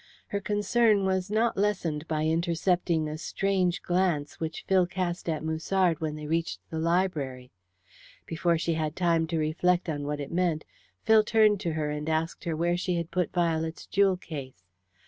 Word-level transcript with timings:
Her 0.29 0.41
concern 0.41 1.05
was 1.05 1.29
not 1.29 1.55
lessened 1.57 2.07
by 2.07 2.23
intercepting 2.25 3.07
a 3.07 3.19
strange 3.19 3.83
glance 3.83 4.39
which 4.39 4.63
Phil 4.67 4.87
cast 4.87 5.29
at 5.29 5.43
Musard 5.43 6.01
when 6.01 6.15
they 6.15 6.25
reached 6.25 6.59
the 6.71 6.79
library. 6.79 7.51
Before 8.25 8.57
she 8.57 8.73
had 8.73 8.95
time 8.95 9.27
to 9.27 9.37
reflect 9.37 9.87
on 9.89 10.07
what 10.07 10.19
it 10.19 10.31
meant, 10.31 10.65
Phil 11.03 11.23
turned 11.23 11.59
to 11.59 11.73
her 11.73 11.91
and 11.91 12.09
asked 12.09 12.45
her 12.45 12.55
where 12.55 12.77
she 12.77 12.95
had 12.95 13.11
put 13.11 13.31
Violet's 13.31 13.85
jewel 13.85 14.17
case. 14.17 14.63